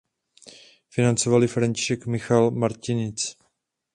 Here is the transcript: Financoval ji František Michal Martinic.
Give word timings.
Financoval 0.89 1.41
ji 1.41 1.47
František 1.47 2.05
Michal 2.07 2.51
Martinic. 2.51 3.37